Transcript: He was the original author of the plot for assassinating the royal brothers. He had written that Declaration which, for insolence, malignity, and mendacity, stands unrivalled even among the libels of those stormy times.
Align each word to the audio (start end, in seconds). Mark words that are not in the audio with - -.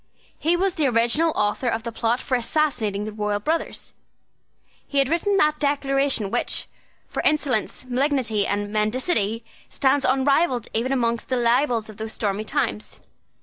He 0.39 0.57
was 0.57 0.73
the 0.73 0.87
original 0.87 1.31
author 1.35 1.67
of 1.67 1.83
the 1.83 1.91
plot 1.91 2.19
for 2.19 2.35
assassinating 2.35 3.05
the 3.05 3.11
royal 3.11 3.39
brothers. 3.39 3.93
He 4.87 4.97
had 4.97 5.09
written 5.09 5.37
that 5.37 5.59
Declaration 5.59 6.31
which, 6.31 6.67
for 7.07 7.21
insolence, 7.21 7.85
malignity, 7.85 8.47
and 8.47 8.73
mendacity, 8.73 9.45
stands 9.69 10.03
unrivalled 10.03 10.69
even 10.73 10.91
among 10.91 11.17
the 11.27 11.37
libels 11.37 11.87
of 11.87 11.97
those 11.97 12.13
stormy 12.13 12.45
times. 12.45 12.99